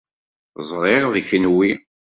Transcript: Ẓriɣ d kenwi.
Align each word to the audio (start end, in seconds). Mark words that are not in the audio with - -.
Ẓriɣ 0.69 1.03
d 1.13 1.15
kenwi. 1.27 1.71